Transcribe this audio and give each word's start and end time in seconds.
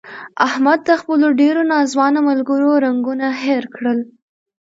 احمد 0.47 0.79
د 0.87 0.89
خپلو 1.01 1.27
ډېرو 1.41 1.61
ناځوانه 1.71 2.19
ملګرو 2.29 2.69
رنګون 2.85 3.19
هیر 3.43 3.63
کړل. 3.75 3.99